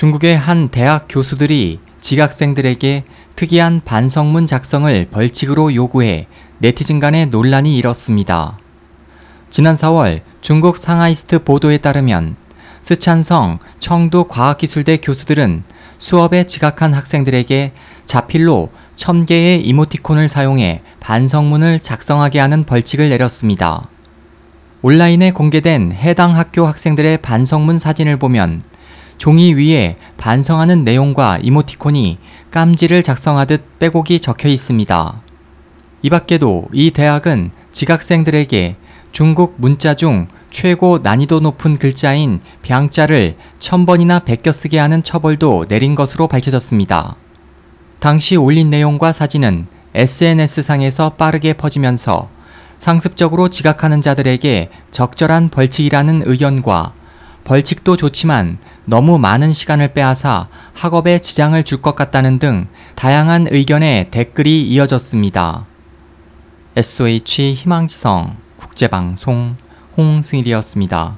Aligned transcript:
중국의 0.00 0.38
한 0.38 0.70
대학 0.70 1.08
교수들이 1.10 1.78
지각생들에게 2.00 3.04
특이한 3.36 3.82
반성문 3.84 4.46
작성을 4.46 5.08
벌칙으로 5.10 5.74
요구해 5.74 6.26
네티즌 6.56 7.00
간의 7.00 7.26
논란이 7.26 7.76
일었습니다. 7.76 8.56
지난 9.50 9.74
4월 9.74 10.22
중국 10.40 10.78
상하이스트 10.78 11.44
보도에 11.44 11.76
따르면 11.76 12.36
스촨성 12.80 13.58
청도 13.78 14.24
과학기술대 14.28 14.96
교수들은 14.96 15.64
수업에 15.98 16.44
지각한 16.44 16.94
학생들에게 16.94 17.72
자필로 18.06 18.70
1000개의 18.96 19.60
이모티콘을 19.66 20.30
사용해 20.30 20.80
반성문을 21.00 21.80
작성하게 21.80 22.40
하는 22.40 22.64
벌칙을 22.64 23.10
내렸습니다. 23.10 23.86
온라인에 24.80 25.32
공개된 25.32 25.92
해당 25.92 26.38
학교 26.38 26.66
학생들의 26.66 27.18
반성문 27.18 27.78
사진을 27.78 28.16
보면 28.16 28.62
종이 29.20 29.52
위에 29.52 29.96
반성하는 30.16 30.82
내용과 30.82 31.40
이모티콘이 31.42 32.16
깜지를 32.50 33.02
작성하듯 33.02 33.78
빼곡이 33.78 34.18
적혀 34.18 34.48
있습니다. 34.48 35.20
이 36.00 36.08
밖에도 36.08 36.64
이 36.72 36.90
대학은 36.90 37.50
지각생들에게 37.70 38.76
중국 39.12 39.56
문자 39.58 39.92
중 39.92 40.26
최고 40.50 41.00
난이도 41.02 41.40
높은 41.40 41.76
글자인 41.76 42.40
병자를 42.62 43.36
천번이나 43.58 44.20
베껴 44.20 44.52
쓰게 44.52 44.78
하는 44.78 45.02
처벌도 45.02 45.66
내린 45.68 45.94
것으로 45.94 46.26
밝혀졌습니다. 46.26 47.14
당시 47.98 48.36
올린 48.36 48.70
내용과 48.70 49.12
사진은 49.12 49.66
SNS상에서 49.92 51.10
빠르게 51.10 51.52
퍼지면서 51.52 52.30
상습적으로 52.78 53.50
지각하는 53.50 54.00
자들에게 54.00 54.70
적절한 54.90 55.50
벌칙이라는 55.50 56.22
의견과 56.24 56.94
벌칙도 57.44 57.96
좋지만 57.96 58.58
너무 58.84 59.18
많은 59.18 59.52
시간을 59.52 59.92
빼앗아 59.92 60.48
학업에 60.74 61.18
지장을 61.20 61.62
줄 61.64 61.80
것 61.80 61.96
같다는 61.96 62.38
등 62.38 62.66
다양한 62.94 63.46
의견의 63.50 64.10
댓글이 64.10 64.62
이어졌습니다. 64.68 65.64
SOH 66.76 67.54
희망지성 67.54 68.36
국제방송 68.58 69.56
홍승일이었습니다. 69.96 71.14